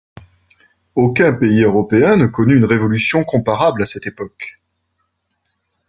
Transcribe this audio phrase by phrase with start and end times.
[0.95, 4.59] Aucun pays européen ne connut une révolution comparable à cette époque.